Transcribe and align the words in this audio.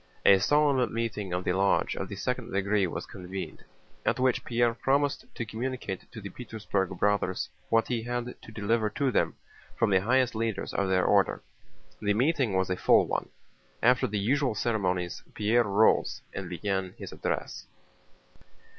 A 0.25 0.39
solemn 0.39 0.91
meeting 0.91 1.31
of 1.31 1.43
the 1.43 1.53
lodge 1.53 1.95
of 1.95 2.09
the 2.09 2.15
second 2.15 2.51
degree 2.51 2.87
was 2.87 3.05
convened, 3.05 3.63
at 4.03 4.19
which 4.19 4.43
Pierre 4.43 4.73
promised 4.73 5.25
to 5.35 5.45
communicate 5.45 6.11
to 6.11 6.19
the 6.19 6.31
Petersburg 6.31 6.89
Brothers 6.97 7.47
what 7.69 7.87
he 7.87 8.01
had 8.01 8.33
to 8.41 8.51
deliver 8.51 8.89
to 8.89 9.11
them 9.11 9.35
from 9.75 9.91
the 9.91 10.01
highest 10.01 10.33
leaders 10.33 10.73
of 10.73 10.89
their 10.89 11.05
order. 11.05 11.43
The 12.01 12.15
meeting 12.15 12.55
was 12.55 12.71
a 12.71 12.77
full 12.77 13.05
one. 13.05 13.29
After 13.83 14.07
the 14.07 14.17
usual 14.17 14.55
ceremonies 14.55 15.21
Pierre 15.35 15.65
rose 15.65 16.23
and 16.33 16.49
began 16.49 16.95
his 16.97 17.11
address. 17.11 17.67